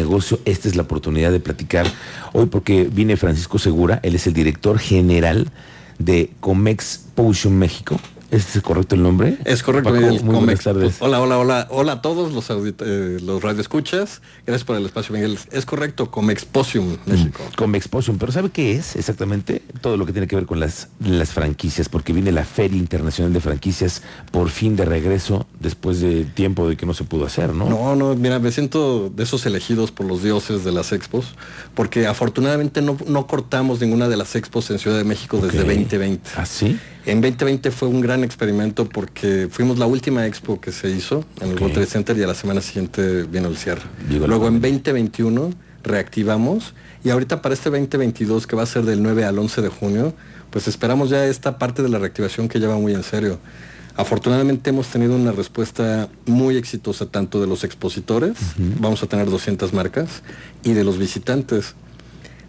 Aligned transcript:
negocio, 0.00 0.40
esta 0.44 0.68
es 0.68 0.76
la 0.76 0.82
oportunidad 0.82 1.30
de 1.30 1.40
platicar 1.40 1.86
hoy 2.32 2.46
porque 2.46 2.88
viene 2.90 3.16
Francisco 3.16 3.58
Segura, 3.58 4.00
él 4.02 4.14
es 4.14 4.26
el 4.26 4.32
director 4.32 4.78
general 4.78 5.48
de 5.98 6.30
Comex 6.40 7.04
Potion 7.14 7.58
México. 7.58 8.00
¿Este 8.30 8.58
es 8.58 8.64
correcto 8.64 8.94
el 8.94 9.02
nombre? 9.02 9.38
Es 9.44 9.62
correcto. 9.62 9.92
Paco, 9.92 10.06
muy 10.22 10.36
buenas 10.36 10.60
tardes. 10.62 10.96
Hola, 11.00 11.20
hola, 11.20 11.38
hola. 11.38 11.66
Hola 11.70 11.92
a 11.92 12.02
todos 12.02 12.32
los, 12.32 12.46
eh, 12.50 13.18
los 13.22 13.42
radioescuchas. 13.42 14.22
Gracias 14.46 14.64
por 14.64 14.76
el 14.76 14.86
espacio, 14.86 15.14
Miguel. 15.14 15.36
Es 15.50 15.66
correcto, 15.66 16.10
Comexposium 16.12 16.96
México. 17.06 17.42
Mm, 17.50 17.54
Comexposium, 17.56 18.18
pero 18.18 18.30
¿sabe 18.30 18.50
qué 18.50 18.76
es 18.76 18.94
exactamente? 18.94 19.62
Todo 19.80 19.96
lo 19.96 20.06
que 20.06 20.12
tiene 20.12 20.28
que 20.28 20.36
ver 20.36 20.46
con 20.46 20.60
las, 20.60 20.88
las 21.00 21.30
franquicias, 21.30 21.88
porque 21.88 22.12
viene 22.12 22.30
la 22.30 22.44
Feria 22.44 22.78
Internacional 22.78 23.32
de 23.32 23.40
Franquicias 23.40 24.02
por 24.30 24.48
fin 24.50 24.76
de 24.76 24.84
regreso 24.84 25.46
después 25.58 26.00
de 26.00 26.24
tiempo 26.24 26.68
de 26.68 26.76
que 26.76 26.86
no 26.86 26.94
se 26.94 27.02
pudo 27.04 27.26
hacer, 27.26 27.52
¿no? 27.52 27.68
No, 27.68 27.96
no, 27.96 28.14
mira, 28.14 28.38
me 28.38 28.52
siento 28.52 29.10
de 29.10 29.24
esos 29.24 29.44
elegidos 29.46 29.90
por 29.90 30.06
los 30.06 30.22
dioses 30.22 30.62
de 30.62 30.70
las 30.70 30.92
expos, 30.92 31.34
porque 31.74 32.06
afortunadamente 32.06 32.80
no, 32.80 32.96
no 33.08 33.26
cortamos 33.26 33.80
ninguna 33.80 34.08
de 34.08 34.16
las 34.16 34.36
expos 34.36 34.70
en 34.70 34.78
Ciudad 34.78 34.98
de 34.98 35.04
México 35.04 35.38
desde 35.38 35.60
Ok. 35.62 35.66
2020. 35.66 36.30
¿Ah, 36.36 36.46
sí? 36.46 36.78
En 37.06 37.20
2020 37.20 37.70
fue 37.70 37.88
un 37.88 38.00
gran 38.00 38.24
experimento 38.24 38.88
porque 38.88 39.48
fuimos 39.50 39.78
la 39.78 39.86
última 39.86 40.26
expo 40.26 40.60
que 40.60 40.70
se 40.70 40.90
hizo 40.90 41.24
en 41.40 41.48
el 41.48 41.54
Ok. 41.54 41.60
World 41.62 41.74
Trade 41.74 41.86
Center 41.86 42.18
y 42.18 42.22
a 42.22 42.26
la 42.26 42.34
semana 42.34 42.60
siguiente 42.60 43.22
vino 43.22 43.48
el 43.48 43.56
cierre. 43.56 43.82
Luego 44.08 44.48
en 44.48 44.60
pandemia. 44.60 44.80
2021 44.82 45.54
reactivamos 45.82 46.74
y 47.02 47.10
ahorita 47.10 47.40
para 47.40 47.54
este 47.54 47.70
2022 47.70 48.46
que 48.46 48.54
va 48.54 48.64
a 48.64 48.66
ser 48.66 48.84
del 48.84 49.02
9 49.02 49.24
al 49.24 49.38
11 49.38 49.62
de 49.62 49.68
junio, 49.68 50.14
pues 50.50 50.68
esperamos 50.68 51.08
ya 51.08 51.24
esta 51.24 51.58
parte 51.58 51.82
de 51.82 51.88
la 51.88 51.98
reactivación 51.98 52.48
que 52.48 52.58
lleva 52.58 52.76
muy 52.76 52.92
en 52.92 53.02
serio. 53.02 53.38
Afortunadamente 53.96 54.70
hemos 54.70 54.86
tenido 54.88 55.14
una 55.16 55.32
respuesta 55.32 56.08
muy 56.26 56.56
exitosa 56.56 57.06
tanto 57.06 57.40
de 57.40 57.46
los 57.46 57.64
expositores, 57.64 58.36
vamos 58.78 59.02
a 59.02 59.06
tener 59.06 59.28
200 59.28 59.72
marcas, 59.72 60.22
y 60.62 60.72
de 60.72 60.84
los 60.84 60.98
visitantes. 60.98 61.74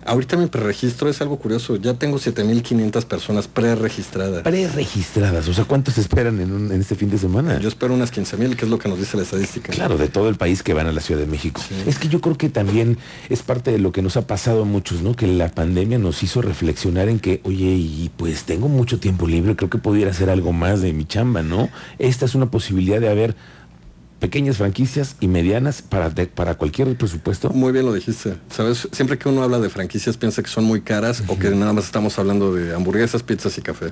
Ahorita 0.06 0.36
mi 0.38 0.48
preregistro 0.48 1.10
es 1.10 1.22
algo 1.22 1.38
curioso, 1.38 1.76
ya 1.76 1.94
tengo 1.94 2.18
7.500 2.18 3.06
personas 3.06 3.48
preregistradas. 3.48 4.42
Preregistradas, 4.44 5.48
o 5.48 5.54
sea, 5.54 5.66
¿cuántos 5.66 5.98
esperan 5.98 6.40
en, 6.40 6.52
un- 6.52 6.72
en 6.72 6.82
este 6.82 6.96
fin 6.96 7.10
de 7.10 7.18
semana? 7.18 7.60
Yo 7.60 7.68
espero 7.68 7.94
unas 7.94 8.12
15.000, 8.12 8.56
que 8.56 8.66
es 8.66 8.72
lo 8.72 8.80
que 8.80 8.90
nos 8.90 8.98
dice 9.00 9.18
la 9.18 9.24
estadística. 9.24 9.72
Claro, 9.72 9.98
de 9.98 10.08
todo 10.08 10.30
el 10.30 10.36
país 10.36 10.64
que 10.64 10.74
van 10.74 10.88
a 10.88 10.92
la 10.92 11.02
Ciudad 11.02 11.22
de 11.22 11.28
México. 11.28 11.62
Sí. 11.68 11.76
Es 11.86 12.00
que 12.00 12.08
yo 12.08 12.20
creo 12.22 12.38
que 12.38 12.50
también 12.50 12.98
es 13.30 13.42
parte 13.44 13.72
de 13.72 13.78
lo 13.80 13.92
que 13.92 14.02
nos 14.02 14.18
ha 14.18 14.28
pasado 14.28 14.64
a 14.64 14.66
muchos, 14.66 15.02
¿no? 15.02 15.16
Que 15.16 15.28
la 15.28 15.50
pandemia 15.50 15.98
nos 16.00 16.24
hizo 16.24 16.42
reflexionar 16.42 17.08
en 17.10 17.20
que, 17.20 17.42
oye, 17.44 17.66
y 17.76 18.12
pues 18.18 18.44
tengo 18.44 18.68
mucho 18.70 19.00
tiempo 19.00 19.28
libre, 19.28 19.56
creo 19.56 19.70
que 19.70 19.78
pudiera 19.78 20.12
hacer 20.12 20.30
algo 20.30 20.52
más 20.54 20.82
de 20.82 20.94
mi 20.94 21.06
chamba, 21.06 21.44
¿no? 21.44 21.70
Esta 22.00 22.26
es 22.26 22.36
una 22.36 22.50
posibilidad 22.50 23.00
de 23.00 23.10
haber 23.10 23.36
pequeñas 24.22 24.58
franquicias 24.58 25.16
y 25.20 25.28
medianas 25.28 25.82
para, 25.82 26.10
de- 26.10 26.28
para 26.28 26.56
cualquier 26.56 26.96
presupuesto. 26.96 27.50
Muy 27.50 27.74
bien 27.74 27.86
lo 27.86 27.94
dijiste. 27.94 28.36
Sabes, 28.50 28.88
siempre 28.94 29.18
que 29.18 29.28
uno 29.28 29.42
habla 29.44 29.60
de 29.60 29.70
franquicias 29.70 30.16
piensa 30.16 30.42
que 30.44 30.50
son 30.50 30.64
muy 30.64 30.82
caras 30.82 31.24
o 31.28 31.38
que 31.38 31.50
nada 31.50 31.74
más 31.74 31.86
estamos 31.86 32.18
hablando 32.20 32.54
de 32.54 32.74
hamburguesas, 32.74 33.24
pizzas 33.24 33.58
y 33.58 33.62
café. 33.62 33.88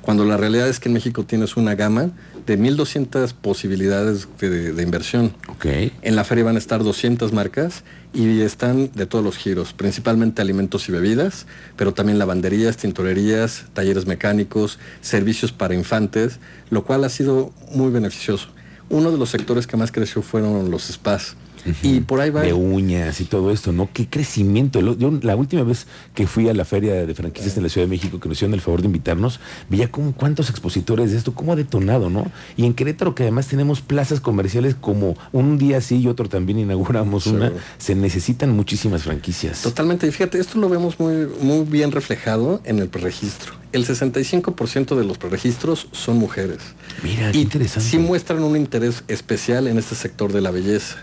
Cuando 0.00 0.24
la 0.24 0.36
realidad 0.38 0.68
es 0.68 0.78
que 0.80 0.88
en 0.88 0.94
México 0.94 1.24
tienes 1.24 1.56
una 1.56 1.74
gama 1.74 2.10
de 2.46 2.56
1.200 2.58 3.34
posibilidades 3.34 4.28
de, 4.40 4.72
de 4.72 4.82
inversión. 4.82 5.34
Ok. 5.48 5.66
En 6.02 6.16
la 6.16 6.24
feria 6.24 6.44
van 6.44 6.54
a 6.56 6.58
estar 6.58 6.82
200 6.82 7.32
marcas 7.32 7.82
y 8.14 8.40
están 8.40 8.90
de 8.94 9.06
todos 9.06 9.24
los 9.24 9.36
giros, 9.36 9.72
principalmente 9.72 10.42
alimentos 10.42 10.88
y 10.88 10.92
bebidas, 10.92 11.46
pero 11.76 11.92
también 11.92 12.18
lavanderías, 12.18 12.76
tintorerías, 12.76 13.64
talleres 13.72 14.06
mecánicos, 14.06 14.78
servicios 15.00 15.50
para 15.50 15.74
infantes, 15.74 16.38
lo 16.70 16.84
cual 16.84 17.02
ha 17.04 17.08
sido 17.08 17.52
muy 17.74 17.90
beneficioso. 17.90 18.48
Uno 18.92 19.10
de 19.10 19.16
los 19.16 19.30
sectores 19.30 19.66
que 19.66 19.78
más 19.78 19.90
creció 19.90 20.20
fueron 20.20 20.70
los 20.70 20.84
spas. 20.84 21.34
Y 21.82 22.00
por 22.00 22.20
ahí 22.20 22.28
va... 22.28 22.42
de 22.42 22.52
uñas 22.52 23.20
y 23.22 23.24
todo 23.24 23.50
esto, 23.50 23.72
¿no? 23.72 23.88
Qué 23.90 24.06
crecimiento. 24.06 24.80
Yo 24.96 25.10
la 25.22 25.34
última 25.34 25.62
vez 25.62 25.86
que 26.14 26.26
fui 26.26 26.48
a 26.50 26.54
la 26.54 26.66
feria 26.66 27.06
de 27.06 27.14
franquicias 27.14 27.56
en 27.56 27.62
la 27.62 27.70
Ciudad 27.70 27.86
de 27.86 27.90
México, 27.90 28.20
que 28.20 28.28
nos 28.28 28.36
hicieron 28.36 28.52
el 28.52 28.60
favor 28.60 28.82
de 28.82 28.86
invitarnos, 28.86 29.40
veía 29.70 29.90
como 29.90 30.12
cuántos 30.12 30.50
expositores 30.50 31.12
de 31.12 31.16
esto, 31.16 31.32
cómo 31.32 31.52
ha 31.52 31.56
detonado, 31.56 32.10
¿no? 32.10 32.30
Y 32.56 32.66
en 32.66 32.74
Querétaro, 32.74 33.14
que 33.14 33.22
además 33.22 33.46
tenemos 33.46 33.80
plazas 33.80 34.20
comerciales 34.20 34.74
como 34.74 35.16
un 35.32 35.56
día 35.56 35.80
sí 35.80 36.00
y 36.00 36.08
otro 36.08 36.28
también 36.28 36.58
inauguramos 36.58 37.26
una, 37.26 37.50
se 37.78 37.94
necesitan 37.94 38.50
muchísimas 38.50 39.04
franquicias. 39.04 39.62
Totalmente. 39.62 40.06
Y 40.06 40.10
fíjate, 40.10 40.38
esto 40.38 40.58
lo 40.58 40.68
vemos 40.68 41.00
muy, 41.00 41.28
muy 41.40 41.64
bien 41.64 41.92
reflejado 41.92 42.60
en 42.64 42.78
el 42.78 42.88
preregistro. 42.88 43.61
El 43.72 43.86
65% 43.86 44.96
de 44.96 45.04
los 45.04 45.18
preregistros 45.18 45.88
son 45.92 46.18
mujeres. 46.18 46.58
Mira, 47.02 47.32
qué 47.32 47.38
y 47.38 47.42
interesante. 47.42 47.88
sí 47.88 47.98
muestran 47.98 48.42
un 48.42 48.56
interés 48.56 49.04
especial 49.08 49.66
en 49.66 49.78
este 49.78 49.94
sector 49.94 50.32
de 50.32 50.40
la 50.40 50.50
belleza. 50.50 50.96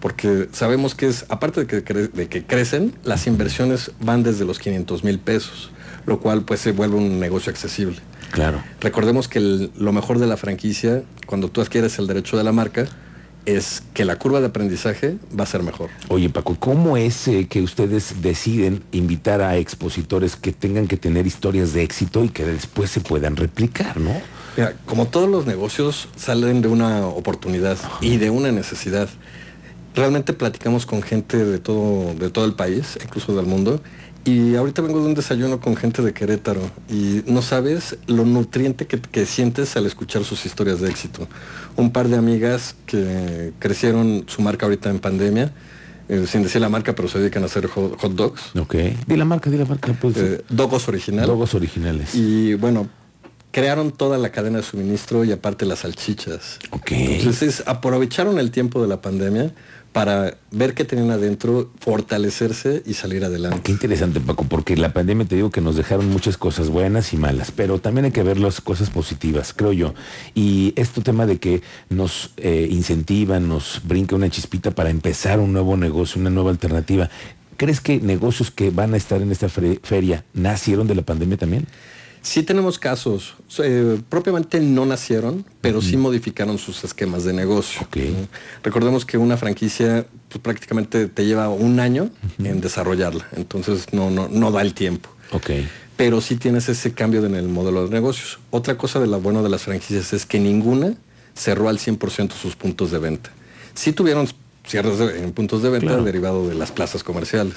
Porque 0.00 0.48
sabemos 0.52 0.94
que 0.94 1.06
es, 1.06 1.24
aparte 1.28 1.60
de 1.60 1.66
que, 1.66 1.84
cre- 1.84 2.10
de 2.12 2.28
que 2.28 2.44
crecen, 2.44 2.94
las 3.04 3.26
inversiones 3.26 3.90
van 4.00 4.22
desde 4.22 4.44
los 4.44 4.58
500 4.58 5.02
mil 5.04 5.18
pesos, 5.18 5.70
lo 6.06 6.20
cual 6.20 6.42
pues 6.42 6.60
se 6.60 6.72
vuelve 6.72 6.96
un 6.96 7.18
negocio 7.20 7.50
accesible. 7.50 7.96
Claro. 8.30 8.62
Recordemos 8.80 9.28
que 9.28 9.38
el- 9.38 9.70
lo 9.78 9.92
mejor 9.92 10.18
de 10.18 10.26
la 10.26 10.36
franquicia, 10.36 11.02
cuando 11.26 11.48
tú 11.50 11.60
adquieres 11.62 11.98
el 11.98 12.06
derecho 12.06 12.36
de 12.36 12.44
la 12.44 12.52
marca, 12.52 12.86
es 13.46 13.82
que 13.92 14.04
la 14.04 14.16
curva 14.16 14.40
de 14.40 14.46
aprendizaje 14.46 15.16
va 15.38 15.44
a 15.44 15.46
ser 15.46 15.62
mejor. 15.62 15.90
Oye, 16.08 16.28
Paco, 16.30 16.56
¿cómo 16.58 16.96
es 16.96 17.28
eh, 17.28 17.46
que 17.48 17.62
ustedes 17.62 18.22
deciden 18.22 18.82
invitar 18.92 19.40
a 19.40 19.56
expositores 19.56 20.36
que 20.36 20.52
tengan 20.52 20.86
que 20.86 20.96
tener 20.96 21.26
historias 21.26 21.72
de 21.72 21.82
éxito 21.82 22.24
y 22.24 22.28
que 22.28 22.44
después 22.44 22.90
se 22.90 23.00
puedan 23.00 23.36
replicar, 23.36 24.00
¿no? 24.00 24.12
Mira, 24.56 24.74
como 24.86 25.06
todos 25.06 25.28
los 25.28 25.46
negocios 25.46 26.08
salen 26.16 26.62
de 26.62 26.68
una 26.68 27.06
oportunidad 27.06 27.76
y 28.00 28.18
de 28.18 28.30
una 28.30 28.52
necesidad. 28.52 29.08
Realmente 29.94 30.32
platicamos 30.32 30.86
con 30.86 31.02
gente 31.02 31.44
de 31.44 31.58
todo, 31.58 32.14
de 32.14 32.30
todo 32.30 32.44
el 32.44 32.54
país, 32.54 32.98
incluso 33.02 33.34
del 33.34 33.46
mundo. 33.46 33.80
Y 34.26 34.54
ahorita 34.56 34.80
vengo 34.80 35.00
de 35.00 35.06
un 35.06 35.14
desayuno 35.14 35.60
con 35.60 35.76
gente 35.76 36.00
de 36.00 36.14
Querétaro 36.14 36.62
y 36.88 37.22
no 37.26 37.42
sabes 37.42 37.98
lo 38.06 38.24
nutriente 38.24 38.86
que, 38.86 38.98
que 38.98 39.26
sientes 39.26 39.76
al 39.76 39.84
escuchar 39.84 40.24
sus 40.24 40.46
historias 40.46 40.80
de 40.80 40.88
éxito. 40.88 41.28
Un 41.76 41.90
par 41.92 42.08
de 42.08 42.16
amigas 42.16 42.74
que 42.86 43.52
crecieron 43.58 44.24
su 44.26 44.40
marca 44.40 44.64
ahorita 44.64 44.88
en 44.88 44.98
pandemia, 44.98 45.52
eh, 46.08 46.24
sin 46.26 46.42
decir 46.42 46.60
la 46.62 46.70
marca, 46.70 46.94
pero 46.94 47.06
se 47.08 47.18
dedican 47.18 47.42
a 47.42 47.46
hacer 47.46 47.66
hot, 47.66 48.00
hot 48.00 48.12
dogs. 48.14 48.42
Ok. 48.58 48.74
Di 49.06 49.16
la 49.16 49.26
marca, 49.26 49.50
di 49.50 49.58
la 49.58 49.66
marca. 49.66 49.92
Pues, 50.00 50.16
Eh, 50.16 50.42
Dogos 50.48 50.88
original. 50.88 51.26
Logos 51.26 51.54
originales. 51.54 52.14
Y 52.14 52.54
bueno, 52.54 52.88
crearon 53.50 53.90
toda 53.92 54.16
la 54.16 54.30
cadena 54.32 54.58
de 54.58 54.64
suministro 54.64 55.24
y 55.24 55.32
aparte 55.32 55.66
las 55.66 55.80
salchichas. 55.80 56.58
Ok. 56.70 56.92
Entonces 56.92 57.62
aprovecharon 57.66 58.38
el 58.38 58.50
tiempo 58.50 58.80
de 58.80 58.88
la 58.88 59.02
pandemia 59.02 59.52
para 59.94 60.36
ver 60.50 60.74
qué 60.74 60.84
tenían 60.84 61.12
adentro, 61.12 61.70
fortalecerse 61.78 62.82
y 62.84 62.94
salir 62.94 63.20
Qué 63.20 63.26
adelante. 63.26 63.70
interesante, 63.70 64.18
Paco, 64.18 64.44
porque 64.44 64.76
la 64.76 64.92
pandemia 64.92 65.24
te 65.24 65.36
digo 65.36 65.50
que 65.52 65.60
nos 65.60 65.76
dejaron 65.76 66.10
muchas 66.10 66.36
cosas 66.36 66.68
buenas 66.68 67.12
y 67.12 67.16
malas, 67.16 67.52
pero 67.52 67.78
también 67.78 68.04
hay 68.06 68.10
que 68.10 68.24
ver 68.24 68.38
las 68.38 68.60
cosas 68.60 68.90
positivas, 68.90 69.52
creo 69.54 69.72
yo. 69.72 69.94
Y 70.34 70.72
este 70.74 71.00
tema 71.00 71.26
de 71.26 71.38
que 71.38 71.62
nos 71.90 72.32
eh, 72.38 72.66
incentiva, 72.70 73.38
nos 73.38 73.80
brinca 73.84 74.16
una 74.16 74.28
chispita 74.28 74.72
para 74.72 74.90
empezar 74.90 75.38
un 75.38 75.52
nuevo 75.52 75.76
negocio, 75.76 76.20
una 76.20 76.30
nueva 76.30 76.50
alternativa. 76.50 77.08
¿Crees 77.56 77.80
que 77.80 78.00
negocios 78.00 78.50
que 78.50 78.70
van 78.70 78.94
a 78.94 78.96
estar 78.96 79.22
en 79.22 79.30
esta 79.30 79.48
fe- 79.48 79.78
feria 79.84 80.24
nacieron 80.34 80.88
de 80.88 80.96
la 80.96 81.02
pandemia 81.02 81.36
también? 81.36 81.66
Sí 82.24 82.42
tenemos 82.42 82.78
casos, 82.78 83.34
eh, 83.62 84.00
propiamente 84.08 84.58
no 84.58 84.86
nacieron, 84.86 85.44
pero 85.60 85.82
sí 85.82 85.98
modificaron 85.98 86.56
sus 86.56 86.82
esquemas 86.82 87.24
de 87.24 87.34
negocio. 87.34 87.82
Ok. 87.82 87.96
¿no? 87.96 88.28
Recordemos 88.62 89.04
que 89.04 89.18
una 89.18 89.36
franquicia 89.36 90.06
pues, 90.30 90.40
prácticamente 90.40 91.06
te 91.06 91.26
lleva 91.26 91.50
un 91.50 91.80
año 91.80 92.08
en 92.38 92.62
desarrollarla, 92.62 93.28
entonces 93.36 93.92
no, 93.92 94.10
no, 94.10 94.28
no 94.28 94.50
da 94.50 94.62
el 94.62 94.72
tiempo. 94.72 95.10
Ok. 95.32 95.50
pero 95.96 96.20
sí 96.22 96.36
tienes 96.36 96.68
ese 96.68 96.92
cambio 96.94 97.24
en 97.26 97.34
el 97.34 97.48
modelo 97.48 97.86
de 97.86 97.94
negocios. 97.94 98.38
Otra 98.50 98.78
cosa 98.78 99.00
de 99.00 99.06
lo 99.06 99.20
bueno 99.20 99.42
de 99.42 99.50
las 99.50 99.62
franquicias 99.62 100.14
es 100.14 100.24
que 100.24 100.40
ninguna 100.40 100.94
cerró 101.34 101.68
al 101.68 101.78
100% 101.78 102.32
sus 102.32 102.56
puntos 102.56 102.90
de 102.90 102.98
venta. 103.00 103.30
Sí 103.74 103.92
tuvieron 103.92 104.28
cierres 104.66 104.98
de- 104.98 105.22
en 105.22 105.32
puntos 105.32 105.62
de 105.62 105.68
venta 105.70 105.88
Claro. 105.88 106.04
derivado 106.04 106.48
de 106.48 106.54
las 106.54 106.72
plazas 106.72 107.04
comerciales. 107.04 107.54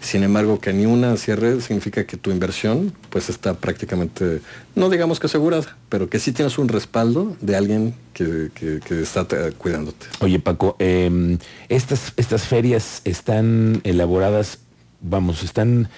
Sin 0.00 0.22
embargo, 0.22 0.60
que 0.60 0.72
ni 0.72 0.86
una 0.86 1.16
cierre 1.16 1.60
significa 1.60 2.04
que 2.06 2.16
tu 2.16 2.30
inversión 2.30 2.92
pues 3.10 3.28
está 3.28 3.54
prácticamente, 3.54 4.40
no 4.76 4.88
digamos 4.88 5.18
que 5.20 5.26
asegurada, 5.26 5.76
pero 5.88 6.08
que 6.08 6.18
sí 6.18 6.32
tienes 6.32 6.56
un 6.58 6.68
respaldo 6.68 7.36
de 7.40 7.56
alguien 7.56 7.94
que, 8.12 8.50
que- 8.54 8.80
que 8.86 9.02
está 9.02 9.26
cuidándote. 9.58 10.06
Oye, 10.20 10.38
Paco, 10.38 10.76
eh, 10.78 11.38
estas, 11.68 12.12
estas 12.16 12.42
ferias 12.46 13.00
están 13.04 13.80
elaboradas, 13.84 14.58
vamos, 15.00 15.42
están 15.42 15.88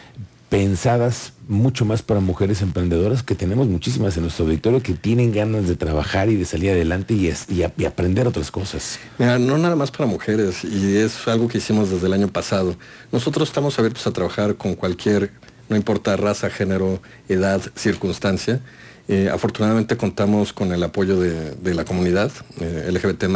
pensadas 0.49 1.33
mucho 1.49 1.85
más 1.85 2.03
para 2.03 2.21
mujeres 2.21 2.63
emprendedoras, 2.63 3.23
que 3.23 3.35
tenemos 3.35 3.69
muchísimas 3.69 4.17
en 4.17 4.23
nuestro 4.25 4.45
auditorio 4.47 4.83
que 4.83 4.95
tienen 4.95 5.33
ganas 5.33 5.69
de 5.69 5.77
trabajar 5.77 6.29
y 6.29 6.37
de 6.37 6.45
salir 6.45 6.71
adelante 6.71 7.15
y, 7.15 7.29
es- 7.29 7.47
y 7.49 7.63
aprender 7.85 8.27
otras 8.27 8.51
cosas. 8.51 8.99
No 9.19 9.59
nada 9.59 9.77
más 9.77 9.91
para 9.91 10.07
mujeres, 10.07 10.65
y 10.65 10.97
es 10.97 11.27
algo 11.29 11.49
que 11.49 11.59
hicimos 11.59 11.91
desde 11.91 12.07
el 12.07 12.13
año 12.13 12.29
pasado. 12.29 12.77
Nosotros 13.13 13.49
estamos 13.49 13.79
abiertos 13.79 14.07
a 14.07 14.13
trabajar 14.13 14.57
con 14.57 14.75
cualquier, 14.75 15.31
no 15.69 15.77
importa 15.77 16.17
raza, 16.17 16.51
género, 16.51 17.01
edad, 17.29 17.61
circunstancia. 17.75 18.61
Eh, 19.09 19.31
afortunadamente 19.33 19.97
contamos 19.97 20.53
con 20.53 20.73
el 20.73 20.83
apoyo 20.83 21.21
de, 21.21 21.75
la 21.75 21.85
comunidad 21.85 22.33
eh, 22.61 22.91
LGBT 22.91 23.27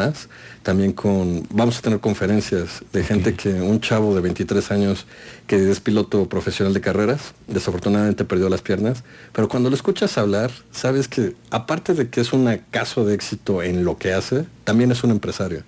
también 0.64 0.92
con, 0.92 1.46
vamos 1.50 1.78
a 1.78 1.80
tener 1.80 2.00
conferencias 2.00 2.82
de 2.92 3.04
gente 3.04 3.34
que, 3.34 3.50
un 3.52 3.80
chavo 3.80 4.12
de 4.16 4.20
23 4.20 4.68
años 4.72 5.06
que 5.46 5.70
es 5.70 5.78
piloto 5.78 6.28
profesional 6.28 6.74
de 6.74 6.80
carreras, 6.80 7.34
desafortunadamente 7.46 8.24
perdió 8.24 8.48
las 8.48 8.62
piernas, 8.62 9.04
pero 9.32 9.48
cuando 9.48 9.70
lo 9.70 9.76
escuchas 9.76 10.18
hablar, 10.18 10.50
sabes 10.72 11.06
que 11.06 11.36
aparte 11.50 11.94
de 11.94 12.10
que 12.10 12.20
es 12.20 12.32
un 12.32 12.60
caso 12.72 13.04
de 13.04 13.14
éxito 13.14 13.62
en 13.62 13.84
lo 13.84 13.96
que 13.96 14.12
hace, 14.12 14.46
también 14.64 14.90
es 14.90 15.04
un 15.04 15.12
empresario. 15.12 15.62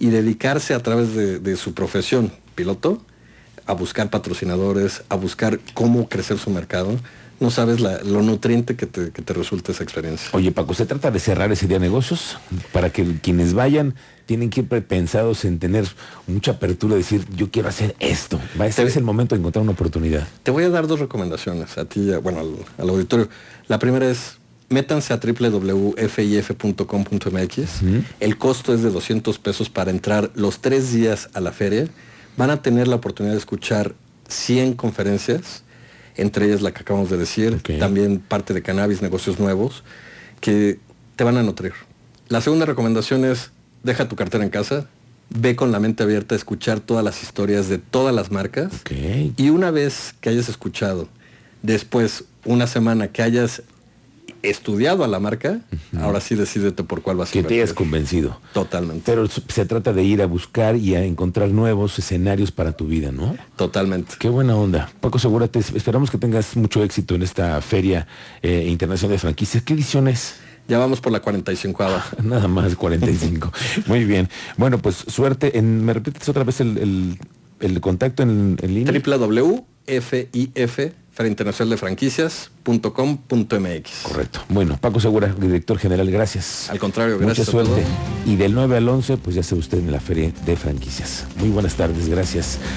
Y 0.00 0.08
dedicarse 0.08 0.74
a 0.74 0.82
través 0.82 1.14
de 1.14 1.56
su 1.56 1.72
profesión, 1.72 2.32
piloto, 2.54 3.00
a 3.66 3.72
buscar 3.72 4.10
patrocinadores, 4.10 5.02
a 5.08 5.16
buscar 5.16 5.60
cómo 5.74 6.08
crecer 6.08 6.38
su 6.38 6.50
mercado, 6.50 6.96
no 7.38 7.50
sabes 7.50 7.80
lo 7.80 8.22
nutriente 8.22 8.76
que 8.76 8.86
te, 8.86 9.10
que 9.10 9.20
te 9.20 9.34
resulta 9.34 9.72
esa 9.72 9.82
experiencia. 9.82 10.28
Oye, 10.32 10.52
Paco, 10.52 10.72
¿se 10.72 10.86
trata 10.86 11.10
de 11.10 11.18
cerrar 11.18 11.52
ese 11.52 11.66
día 11.66 11.78
de 11.78 11.86
negocios? 11.86 12.38
Para 12.72 12.88
que 12.90 13.18
quienes 13.20 13.52
vayan 13.52 13.94
tienen 14.24 14.48
que 14.50 14.60
ir 14.60 14.68
pensados 14.86 15.44
en 15.44 15.58
tener 15.58 15.86
mucha 16.26 16.52
apertura, 16.52 16.96
decir, 16.96 17.26
yo 17.34 17.50
quiero 17.50 17.68
hacer 17.68 17.94
esto. 18.00 18.40
Va 18.58 18.64
a 18.64 18.72
ser 18.72 18.90
el 18.96 19.04
momento 19.04 19.34
de 19.34 19.40
encontrar 19.40 19.62
una 19.62 19.72
oportunidad. 19.72 20.26
Te 20.42 20.50
voy 20.50 20.64
a 20.64 20.70
dar 20.70 20.86
dos 20.86 20.98
recomendaciones 21.00 21.76
a 21.78 21.84
ti, 21.84 22.10
bueno, 22.22 22.40
al, 22.78 22.88
auditorio. 22.88 23.28
La 23.68 23.78
primera 23.78 24.10
es, 24.10 24.38
métanse 24.68 25.12
a 25.12 25.18
www.fif.com.mx. 25.18 26.02
El 28.18 28.38
costo 28.38 28.74
es 28.74 28.82
de 28.82 28.90
200 28.90 29.38
pesos 29.38 29.68
para 29.68 29.90
entrar 29.90 30.30
los 30.34 30.60
tres 30.60 30.92
días 30.92 31.28
a 31.34 31.40
la 31.40 31.52
feria. 31.52 31.86
Van 32.36 32.50
a 32.50 32.62
tener 32.62 32.88
la 32.88 32.96
oportunidad 32.96 33.34
de 33.34 33.38
escuchar 33.38 33.94
100 34.28 34.74
conferencias 34.74 35.62
entre 36.16 36.46
ellas 36.46 36.62
la 36.62 36.72
que 36.72 36.80
acabamos 36.80 37.10
de 37.10 37.18
decir, 37.18 37.60
también 37.78 38.20
parte 38.20 38.54
de 38.54 38.62
cannabis, 38.62 39.02
negocios 39.02 39.38
nuevos, 39.38 39.84
que 40.40 40.78
te 41.14 41.24
van 41.24 41.36
a 41.36 41.42
nutrir. 41.42 41.72
La 42.28 42.40
segunda 42.40 42.66
recomendación 42.66 43.24
es, 43.24 43.50
deja 43.82 44.08
tu 44.08 44.16
cartera 44.16 44.44
en 44.44 44.50
casa, 44.50 44.88
ve 45.30 45.56
con 45.56 45.72
la 45.72 45.80
mente 45.80 46.02
abierta 46.02 46.34
a 46.34 46.38
escuchar 46.38 46.80
todas 46.80 47.04
las 47.04 47.22
historias 47.22 47.68
de 47.68 47.78
todas 47.78 48.14
las 48.14 48.30
marcas 48.30 48.72
y 49.36 49.50
una 49.50 49.70
vez 49.70 50.14
que 50.20 50.30
hayas 50.30 50.48
escuchado, 50.48 51.08
después 51.62 52.24
una 52.44 52.66
semana 52.66 53.08
que 53.08 53.22
hayas 53.22 53.62
estudiado 54.50 55.04
a 55.04 55.08
la 55.08 55.18
marca, 55.18 55.60
ahora 56.00 56.20
sí 56.20 56.34
decídete 56.34 56.82
por 56.84 57.02
cuál 57.02 57.16
vas 57.16 57.30
a 57.30 57.32
Que 57.32 57.42
te 57.42 57.54
hayas 57.54 57.72
convencido. 57.72 58.40
Totalmente. 58.52 59.02
Pero 59.06 59.26
se 59.28 59.66
trata 59.66 59.92
de 59.92 60.02
ir 60.04 60.22
a 60.22 60.26
buscar 60.26 60.76
y 60.76 60.94
a 60.94 61.04
encontrar 61.04 61.50
nuevos 61.50 61.98
escenarios 61.98 62.52
para 62.52 62.72
tu 62.72 62.86
vida, 62.86 63.12
¿no? 63.12 63.36
Totalmente. 63.56 64.14
Qué 64.18 64.28
buena 64.28 64.56
onda. 64.56 64.90
Paco 65.00 65.18
Segura, 65.18 65.48
esperamos 65.74 66.10
que 66.10 66.18
tengas 66.18 66.56
mucho 66.56 66.82
éxito 66.82 67.14
en 67.14 67.22
esta 67.22 67.60
Feria 67.60 68.06
eh, 68.42 68.66
Internacional 68.68 69.12
de 69.12 69.18
Franquicias. 69.18 69.62
¿Qué 69.62 69.74
edición 69.74 70.08
es? 70.08 70.36
Ya 70.68 70.78
vamos 70.78 71.00
por 71.00 71.12
la 71.12 71.20
45 71.20 71.86
Nada 72.24 72.48
más 72.48 72.74
45. 72.74 73.52
Muy 73.86 74.04
bien. 74.04 74.28
Bueno, 74.56 74.78
pues 74.78 74.96
suerte. 74.96 75.58
En, 75.58 75.84
¿Me 75.84 75.92
repites 75.92 76.28
otra 76.28 76.44
vez 76.44 76.60
el, 76.60 77.18
contacto 77.80 78.22
en, 78.22 78.58
en 78.60 78.74
línea? 78.74 78.92
www.fif 78.92 80.78
Feria 81.16 81.30
Internacional 81.30 81.70
de 81.70 81.78
Franquicias.com.mx. 81.78 83.90
Correcto. 84.02 84.40
Bueno, 84.50 84.76
Paco 84.78 85.00
Segura, 85.00 85.34
director 85.38 85.78
general, 85.78 86.10
gracias. 86.10 86.68
Al 86.68 86.78
contrario, 86.78 87.18
gracias. 87.18 87.48
Mucha 87.48 87.50
suerte. 87.50 87.82
Y 88.26 88.36
del 88.36 88.52
9 88.52 88.76
al 88.76 88.86
11, 88.86 89.16
pues 89.16 89.34
ya 89.34 89.42
se 89.42 89.54
usted 89.54 89.78
en 89.78 89.90
la 89.90 90.00
Feria 90.00 90.30
de 90.44 90.56
Franquicias. 90.56 91.24
Muy 91.36 91.48
buenas 91.48 91.74
tardes, 91.74 92.10
gracias. 92.10 92.58